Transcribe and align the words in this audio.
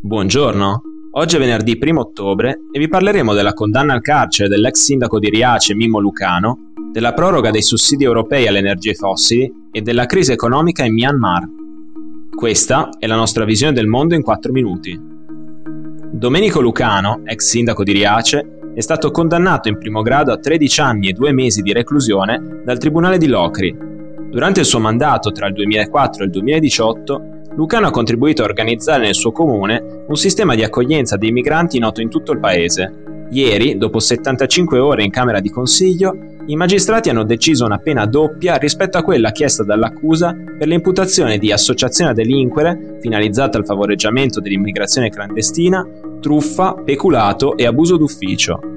Buongiorno, 0.00 0.82
oggi 1.10 1.36
è 1.36 1.38
venerdì 1.38 1.78
1 1.78 2.00
ottobre 2.00 2.60
e 2.72 2.78
vi 2.78 2.88
parleremo 2.88 3.34
della 3.34 3.52
condanna 3.52 3.92
al 3.92 4.00
carcere 4.00 4.48
dell'ex 4.48 4.76
sindaco 4.76 5.18
di 5.18 5.28
Riace 5.28 5.74
Mimmo 5.74 5.98
Lucano, 5.98 6.72
della 6.90 7.12
proroga 7.12 7.50
dei 7.50 7.60
sussidi 7.60 8.04
europei 8.04 8.46
alle 8.46 8.60
energie 8.60 8.94
fossili 8.94 9.52
e 9.70 9.82
della 9.82 10.06
crisi 10.06 10.32
economica 10.32 10.82
in 10.82 10.94
Myanmar. 10.94 11.46
Questa 12.34 12.88
è 12.98 13.06
la 13.06 13.16
nostra 13.16 13.44
visione 13.44 13.74
del 13.74 13.86
mondo 13.86 14.14
in 14.14 14.22
4 14.22 14.50
minuti. 14.50 14.98
Domenico 16.10 16.62
Lucano, 16.62 17.20
ex 17.24 17.50
sindaco 17.50 17.84
di 17.84 17.92
Riace, 17.92 18.72
è 18.74 18.80
stato 18.80 19.10
condannato 19.10 19.68
in 19.68 19.76
primo 19.76 20.00
grado 20.00 20.32
a 20.32 20.38
13 20.38 20.80
anni 20.80 21.10
e 21.10 21.12
2 21.12 21.32
mesi 21.32 21.60
di 21.60 21.74
reclusione 21.74 22.62
dal 22.64 22.78
Tribunale 22.78 23.18
di 23.18 23.26
Locri. 23.26 23.90
Durante 24.32 24.60
il 24.60 24.66
suo 24.66 24.78
mandato 24.78 25.30
tra 25.30 25.46
il 25.46 25.52
2004 25.52 26.22
e 26.22 26.24
il 26.24 26.32
2018 26.32 27.22
Lucano 27.54 27.88
ha 27.88 27.90
contribuito 27.90 28.40
a 28.40 28.46
organizzare 28.46 29.04
nel 29.04 29.14
suo 29.14 29.30
comune 29.30 30.04
un 30.08 30.16
sistema 30.16 30.54
di 30.54 30.64
accoglienza 30.64 31.18
dei 31.18 31.32
migranti 31.32 31.78
noto 31.78 32.00
in 32.00 32.08
tutto 32.08 32.32
il 32.32 32.38
paese. 32.38 33.26
Ieri, 33.28 33.76
dopo 33.76 33.98
75 33.98 34.78
ore 34.78 35.04
in 35.04 35.10
Camera 35.10 35.38
di 35.38 35.50
Consiglio, 35.50 36.16
i 36.46 36.56
magistrati 36.56 37.10
hanno 37.10 37.24
deciso 37.24 37.66
una 37.66 37.76
pena 37.76 38.06
doppia 38.06 38.56
rispetto 38.56 38.96
a 38.96 39.02
quella 39.02 39.32
chiesta 39.32 39.64
dall'accusa 39.64 40.34
per 40.34 40.66
l'imputazione 40.66 41.36
di 41.36 41.52
associazione 41.52 42.12
a 42.12 42.14
delinquere 42.14 42.96
finalizzata 43.02 43.58
al 43.58 43.66
favoreggiamento 43.66 44.40
dell'immigrazione 44.40 45.10
clandestina, 45.10 45.86
truffa, 46.22 46.72
peculato 46.82 47.54
e 47.54 47.66
abuso 47.66 47.98
d'ufficio. 47.98 48.71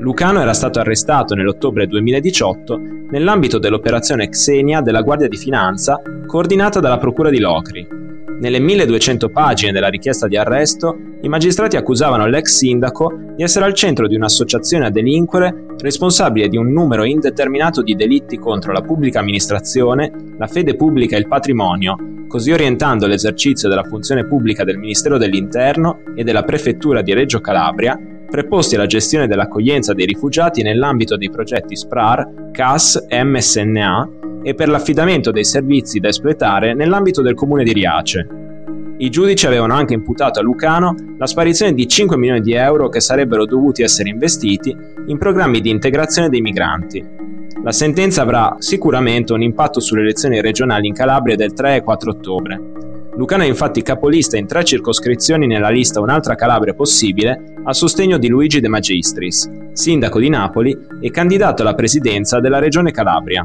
Lucano 0.00 0.40
era 0.40 0.52
stato 0.52 0.78
arrestato 0.78 1.34
nell'ottobre 1.34 1.88
2018 1.88 2.80
nell'ambito 3.10 3.58
dell'operazione 3.58 4.28
Xenia 4.28 4.80
della 4.80 5.02
Guardia 5.02 5.26
di 5.26 5.36
Finanza 5.36 6.00
coordinata 6.24 6.78
dalla 6.78 6.98
Procura 6.98 7.30
di 7.30 7.40
Locri. 7.40 7.86
Nelle 8.38 8.60
1200 8.60 9.28
pagine 9.30 9.72
della 9.72 9.88
richiesta 9.88 10.28
di 10.28 10.36
arresto, 10.36 10.96
i 11.22 11.28
magistrati 11.28 11.76
accusavano 11.76 12.26
l'ex 12.26 12.58
sindaco 12.58 13.12
di 13.34 13.42
essere 13.42 13.64
al 13.64 13.74
centro 13.74 14.06
di 14.06 14.14
un'associazione 14.14 14.86
a 14.86 14.90
delinquere 14.90 15.66
responsabile 15.78 16.46
di 16.46 16.56
un 16.56 16.70
numero 16.70 17.02
indeterminato 17.02 17.82
di 17.82 17.96
delitti 17.96 18.38
contro 18.38 18.72
la 18.72 18.82
pubblica 18.82 19.18
amministrazione, 19.18 20.12
la 20.38 20.46
fede 20.46 20.76
pubblica 20.76 21.16
e 21.16 21.18
il 21.18 21.26
patrimonio, 21.26 21.96
così 22.28 22.52
orientando 22.52 23.08
l'esercizio 23.08 23.68
della 23.68 23.82
funzione 23.82 24.24
pubblica 24.24 24.62
del 24.62 24.78
Ministero 24.78 25.18
dell'Interno 25.18 26.02
e 26.14 26.22
della 26.22 26.44
Prefettura 26.44 27.02
di 27.02 27.14
Reggio 27.14 27.40
Calabria, 27.40 27.98
preposti 28.30 28.74
alla 28.74 28.86
gestione 28.86 29.26
dell'accoglienza 29.26 29.94
dei 29.94 30.06
rifugiati 30.06 30.62
nell'ambito 30.62 31.16
dei 31.16 31.30
progetti 31.30 31.76
SPRAR, 31.76 32.50
CAS 32.52 33.06
e 33.08 33.24
MSNA 33.24 34.08
e 34.42 34.54
per 34.54 34.68
l'affidamento 34.68 35.30
dei 35.30 35.44
servizi 35.44 35.98
da 35.98 36.08
espletare 36.08 36.74
nell'ambito 36.74 37.22
del 37.22 37.34
comune 37.34 37.64
di 37.64 37.72
Riace. 37.72 38.26
I 39.00 39.10
giudici 39.10 39.46
avevano 39.46 39.74
anche 39.74 39.94
imputato 39.94 40.40
a 40.40 40.42
Lucano 40.42 40.94
la 41.18 41.26
sparizione 41.26 41.72
di 41.72 41.86
5 41.86 42.16
milioni 42.16 42.40
di 42.40 42.52
euro 42.52 42.88
che 42.88 43.00
sarebbero 43.00 43.46
dovuti 43.46 43.82
essere 43.82 44.08
investiti 44.08 44.76
in 45.06 45.18
programmi 45.18 45.60
di 45.60 45.70
integrazione 45.70 46.28
dei 46.28 46.40
migranti. 46.40 47.04
La 47.62 47.72
sentenza 47.72 48.22
avrà 48.22 48.56
sicuramente 48.58 49.32
un 49.32 49.42
impatto 49.42 49.80
sulle 49.80 50.02
elezioni 50.02 50.40
regionali 50.40 50.88
in 50.88 50.94
Calabria 50.94 51.36
del 51.36 51.52
3 51.52 51.76
e 51.76 51.82
4 51.82 52.10
ottobre. 52.10 52.60
Lucano 53.18 53.42
è 53.42 53.46
infatti 53.46 53.82
capolista 53.82 54.36
in 54.36 54.46
tre 54.46 54.62
circoscrizioni 54.62 55.48
nella 55.48 55.70
lista 55.70 56.00
Un'altra 56.00 56.36
Calabria 56.36 56.72
possibile 56.72 57.56
a 57.64 57.72
sostegno 57.72 58.16
di 58.16 58.28
Luigi 58.28 58.60
De 58.60 58.68
Magistris, 58.68 59.50
sindaco 59.72 60.20
di 60.20 60.28
Napoli 60.28 60.86
e 61.00 61.10
candidato 61.10 61.62
alla 61.62 61.74
presidenza 61.74 62.38
della 62.38 62.60
regione 62.60 62.92
Calabria. 62.92 63.44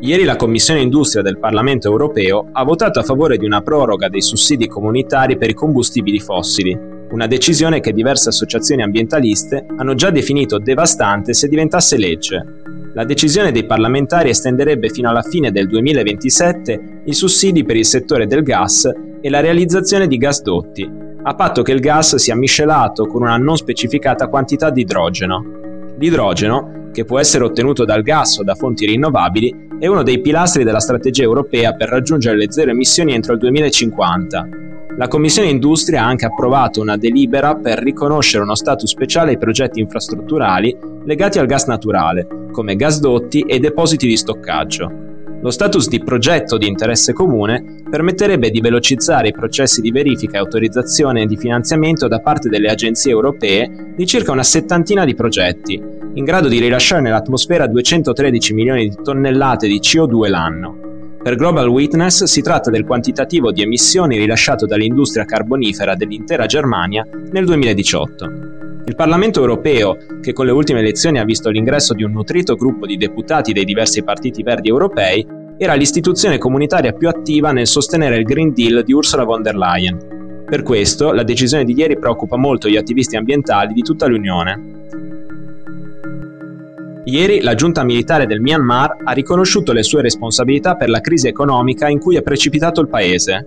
Ieri 0.00 0.24
la 0.24 0.34
Commissione 0.34 0.80
Industria 0.80 1.22
del 1.22 1.38
Parlamento 1.38 1.88
europeo 1.88 2.48
ha 2.50 2.64
votato 2.64 2.98
a 2.98 3.04
favore 3.04 3.36
di 3.36 3.46
una 3.46 3.62
proroga 3.62 4.08
dei 4.08 4.20
sussidi 4.20 4.66
comunitari 4.66 5.38
per 5.38 5.50
i 5.50 5.54
combustibili 5.54 6.18
fossili, 6.18 6.76
una 7.14 7.28
decisione 7.28 7.78
che 7.78 7.92
diverse 7.92 8.30
associazioni 8.30 8.82
ambientaliste 8.82 9.66
hanno 9.76 9.94
già 9.94 10.10
definito 10.10 10.58
devastante 10.58 11.32
se 11.32 11.46
diventasse 11.46 11.96
legge. 11.96 12.44
La 12.92 13.04
decisione 13.04 13.52
dei 13.52 13.66
parlamentari 13.66 14.30
estenderebbe 14.30 14.88
fino 14.88 15.08
alla 15.08 15.22
fine 15.22 15.52
del 15.52 15.68
2027 15.68 17.02
i 17.04 17.14
sussidi 17.14 17.62
per 17.62 17.76
il 17.76 17.84
settore 17.84 18.26
del 18.26 18.42
gas 18.42 18.90
e 19.20 19.30
la 19.30 19.38
realizzazione 19.38 20.08
di 20.08 20.16
gasdotti, 20.16 20.90
a 21.22 21.34
patto 21.36 21.62
che 21.62 21.70
il 21.70 21.78
gas 21.78 22.16
sia 22.16 22.34
miscelato 22.34 23.06
con 23.06 23.22
una 23.22 23.36
non 23.36 23.56
specificata 23.56 24.26
quantità 24.26 24.70
di 24.70 24.80
idrogeno. 24.80 25.94
L'idrogeno, 25.96 26.88
che 26.92 27.04
può 27.04 27.20
essere 27.20 27.44
ottenuto 27.44 27.84
dal 27.84 28.02
gas 28.02 28.38
o 28.38 28.42
da 28.42 28.56
fonti 28.56 28.86
rinnovabili, 28.86 29.63
è 29.78 29.86
uno 29.86 30.02
dei 30.02 30.20
pilastri 30.20 30.64
della 30.64 30.80
strategia 30.80 31.22
europea 31.22 31.72
per 31.72 31.88
raggiungere 31.88 32.36
le 32.36 32.50
zero 32.50 32.70
emissioni 32.70 33.12
entro 33.12 33.32
il 33.32 33.38
2050. 33.40 34.48
La 34.96 35.08
Commissione 35.08 35.48
Industria 35.48 36.02
ha 36.02 36.06
anche 36.06 36.26
approvato 36.26 36.80
una 36.80 36.96
delibera 36.96 37.56
per 37.56 37.78
riconoscere 37.80 38.44
uno 38.44 38.54
status 38.54 38.88
speciale 38.88 39.30
ai 39.30 39.38
progetti 39.38 39.80
infrastrutturali 39.80 40.76
legati 41.04 41.38
al 41.38 41.46
gas 41.46 41.66
naturale, 41.66 42.26
come 42.52 42.76
gasdotti 42.76 43.40
e 43.40 43.58
depositi 43.58 44.06
di 44.06 44.16
stoccaggio. 44.16 45.02
Lo 45.40 45.50
status 45.50 45.88
di 45.88 46.02
progetto 46.02 46.56
di 46.56 46.68
interesse 46.68 47.12
comune 47.12 47.82
permetterebbe 47.90 48.50
di 48.50 48.60
velocizzare 48.60 49.28
i 49.28 49.32
processi 49.32 49.80
di 49.80 49.90
verifica 49.90 50.36
e 50.36 50.40
autorizzazione 50.40 51.26
di 51.26 51.36
finanziamento 51.36 52.08
da 52.08 52.20
parte 52.20 52.48
delle 52.48 52.70
agenzie 52.70 53.10
europee 53.10 53.92
di 53.94 54.06
circa 54.06 54.32
una 54.32 54.44
settantina 54.44 55.04
di 55.04 55.14
progetti, 55.14 55.82
in 56.14 56.24
grado 56.24 56.48
di 56.48 56.60
rilasciare 56.60 57.02
nell'atmosfera 57.02 57.66
213 57.66 58.54
milioni 58.54 58.88
di 58.88 58.96
tonnellate 59.02 59.66
di 59.66 59.80
CO2 59.80 60.28
l'anno. 60.28 60.78
Per 61.22 61.34
Global 61.36 61.68
Witness 61.68 62.24
si 62.24 62.40
tratta 62.40 62.70
del 62.70 62.84
quantitativo 62.84 63.50
di 63.50 63.62
emissioni 63.62 64.18
rilasciato 64.18 64.66
dall'industria 64.66 65.24
carbonifera 65.24 65.94
dell'intera 65.94 66.46
Germania 66.46 67.04
nel 67.32 67.44
2018. 67.46 68.30
Il 68.86 68.94
Parlamento 68.94 69.40
europeo, 69.40 69.96
che 70.20 70.32
con 70.32 70.44
le 70.44 70.52
ultime 70.52 70.80
elezioni 70.80 71.18
ha 71.18 71.24
visto 71.24 71.48
l'ingresso 71.48 71.94
di 71.94 72.04
un 72.04 72.12
nutrito 72.12 72.54
gruppo 72.54 72.86
di 72.86 72.96
deputati 72.96 73.52
dei 73.52 73.64
diversi 73.64 74.04
partiti 74.04 74.42
verdi 74.42 74.68
europei, 74.68 75.26
era 75.56 75.74
l'istituzione 75.74 76.38
comunitaria 76.38 76.92
più 76.92 77.08
attiva 77.08 77.50
nel 77.52 77.66
sostenere 77.66 78.16
il 78.16 78.24
Green 78.24 78.52
Deal 78.52 78.84
di 78.84 78.92
Ursula 78.92 79.24
von 79.24 79.42
der 79.42 79.56
Leyen. 79.56 80.44
Per 80.46 80.62
questo, 80.62 81.12
la 81.12 81.22
decisione 81.22 81.64
di 81.64 81.72
ieri 81.72 81.98
preoccupa 81.98 82.36
molto 82.36 82.68
gli 82.68 82.76
attivisti 82.76 83.16
ambientali 83.16 83.72
di 83.72 83.80
tutta 83.80 84.06
l'Unione. 84.06 84.73
Ieri 87.06 87.42
la 87.42 87.54
giunta 87.54 87.84
militare 87.84 88.24
del 88.24 88.40
Myanmar 88.40 88.96
ha 89.04 89.12
riconosciuto 89.12 89.72
le 89.72 89.82
sue 89.82 90.00
responsabilità 90.00 90.74
per 90.74 90.88
la 90.88 91.00
crisi 91.00 91.28
economica 91.28 91.86
in 91.88 91.98
cui 91.98 92.16
è 92.16 92.22
precipitato 92.22 92.80
il 92.80 92.88
paese. 92.88 93.44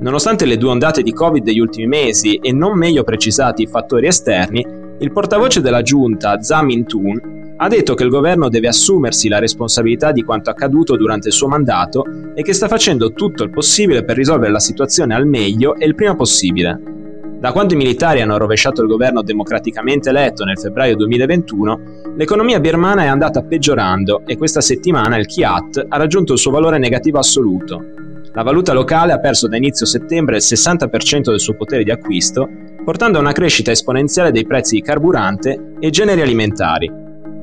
Nonostante 0.00 0.46
le 0.46 0.56
due 0.56 0.70
ondate 0.70 1.02
di 1.02 1.12
Covid 1.12 1.44
degli 1.44 1.58
ultimi 1.58 1.86
mesi 1.86 2.36
e 2.36 2.50
non 2.52 2.78
meglio 2.78 3.04
precisati 3.04 3.62
i 3.62 3.66
fattori 3.66 4.06
esterni, 4.06 4.66
il 4.98 5.12
portavoce 5.12 5.60
della 5.60 5.82
giunta, 5.82 6.40
Zamin 6.40 6.86
Tun, 6.86 7.54
ha 7.58 7.68
detto 7.68 7.92
che 7.92 8.04
il 8.04 8.08
governo 8.08 8.48
deve 8.48 8.68
assumersi 8.68 9.28
la 9.28 9.38
responsabilità 9.38 10.10
di 10.10 10.22
quanto 10.22 10.48
accaduto 10.48 10.96
durante 10.96 11.28
il 11.28 11.34
suo 11.34 11.46
mandato 11.46 12.04
e 12.34 12.42
che 12.42 12.54
sta 12.54 12.68
facendo 12.68 13.12
tutto 13.12 13.44
il 13.44 13.50
possibile 13.50 14.02
per 14.02 14.16
risolvere 14.16 14.50
la 14.50 14.58
situazione 14.58 15.14
al 15.14 15.26
meglio 15.26 15.76
e 15.76 15.84
il 15.84 15.94
prima 15.94 16.16
possibile. 16.16 17.03
Da 17.44 17.52
quando 17.52 17.74
i 17.74 17.76
militari 17.76 18.22
hanno 18.22 18.38
rovesciato 18.38 18.80
il 18.80 18.88
governo 18.88 19.20
democraticamente 19.20 20.08
eletto 20.08 20.44
nel 20.44 20.58
febbraio 20.58 20.96
2021, 20.96 21.80
l'economia 22.16 22.58
birmana 22.58 23.02
è 23.02 23.06
andata 23.06 23.42
peggiorando 23.42 24.22
e 24.24 24.38
questa 24.38 24.62
settimana 24.62 25.18
il 25.18 25.26
Kiat 25.26 25.84
ha 25.90 25.96
raggiunto 25.98 26.32
il 26.32 26.38
suo 26.38 26.50
valore 26.50 26.78
negativo 26.78 27.18
assoluto. 27.18 27.84
La 28.32 28.42
valuta 28.42 28.72
locale 28.72 29.12
ha 29.12 29.20
perso 29.20 29.46
da 29.46 29.58
inizio 29.58 29.84
settembre 29.84 30.36
il 30.36 30.42
60% 30.42 31.24
del 31.24 31.38
suo 31.38 31.54
potere 31.54 31.84
di 31.84 31.90
acquisto, 31.90 32.48
portando 32.82 33.18
a 33.18 33.20
una 33.20 33.32
crescita 33.32 33.72
esponenziale 33.72 34.32
dei 34.32 34.46
prezzi 34.46 34.76
di 34.76 34.80
carburante 34.80 35.74
e 35.80 35.90
generi 35.90 36.22
alimentari. 36.22 36.90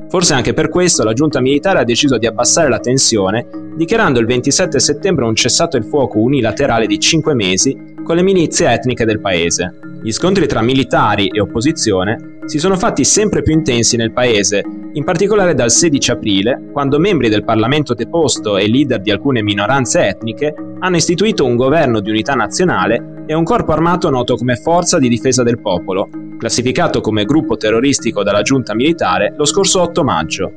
Forse 0.08 0.34
anche 0.34 0.52
per 0.52 0.68
questo 0.68 1.04
la 1.04 1.12
giunta 1.12 1.40
militare 1.40 1.78
ha 1.78 1.84
deciso 1.84 2.18
di 2.18 2.26
abbassare 2.26 2.68
la 2.68 2.80
tensione, 2.80 3.46
dichiarando 3.76 4.18
il 4.18 4.26
27 4.26 4.80
settembre 4.80 5.26
un 5.26 5.36
cessato 5.36 5.76
il 5.76 5.84
fuoco 5.84 6.18
unilaterale 6.18 6.86
di 6.86 6.98
5 6.98 7.34
mesi 7.34 7.94
con 8.02 8.16
le 8.16 8.22
milizie 8.22 8.68
etniche 8.68 9.04
del 9.04 9.20
paese. 9.20 9.90
Gli 10.04 10.10
scontri 10.10 10.48
tra 10.48 10.62
militari 10.62 11.28
e 11.28 11.40
opposizione 11.40 12.40
si 12.46 12.58
sono 12.58 12.76
fatti 12.76 13.04
sempre 13.04 13.40
più 13.40 13.52
intensi 13.52 13.96
nel 13.96 14.10
paese, 14.12 14.64
in 14.94 15.04
particolare 15.04 15.54
dal 15.54 15.70
16 15.70 16.10
aprile, 16.10 16.70
quando 16.72 16.98
membri 16.98 17.28
del 17.28 17.44
Parlamento 17.44 17.94
deposto 17.94 18.56
e 18.56 18.68
leader 18.68 19.00
di 19.00 19.12
alcune 19.12 19.42
minoranze 19.42 20.08
etniche 20.08 20.52
hanno 20.80 20.96
istituito 20.96 21.44
un 21.44 21.54
governo 21.54 22.00
di 22.00 22.10
unità 22.10 22.34
nazionale 22.34 23.22
e 23.26 23.34
un 23.34 23.44
corpo 23.44 23.70
armato 23.70 24.10
noto 24.10 24.34
come 24.34 24.56
Forza 24.56 24.98
di 24.98 25.08
difesa 25.08 25.44
del 25.44 25.60
popolo, 25.60 26.08
classificato 26.36 27.00
come 27.00 27.24
gruppo 27.24 27.56
terroristico 27.56 28.24
dalla 28.24 28.42
giunta 28.42 28.74
militare 28.74 29.32
lo 29.36 29.44
scorso 29.44 29.82
8 29.82 30.02
maggio. 30.02 30.52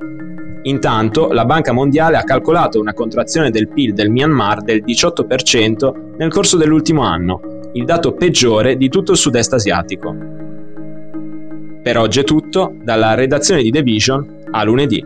Intanto, 0.64 1.32
la 1.32 1.46
Banca 1.46 1.72
Mondiale 1.72 2.18
ha 2.18 2.24
calcolato 2.24 2.80
una 2.80 2.94
contrazione 2.94 3.52
del 3.52 3.68
PIL 3.68 3.94
del 3.94 4.10
Myanmar 4.10 4.64
del 4.64 4.84
18% 4.84 6.16
nel 6.18 6.32
corso 6.32 6.58
dell'ultimo 6.58 7.04
anno, 7.04 7.55
il 7.76 7.84
dato 7.84 8.14
peggiore 8.14 8.78
di 8.78 8.88
tutto 8.88 9.12
il 9.12 9.18
sud-est 9.18 9.54
asiatico. 9.54 10.16
Per 11.84 11.98
oggi 11.98 12.22
è 12.22 12.24
tutto, 12.24 12.74
dalla 12.82 13.16
redazione 13.16 13.62
di 13.62 13.70
The 13.70 13.82
Vision 13.82 14.44
a 14.52 14.64
lunedì. 14.64 15.06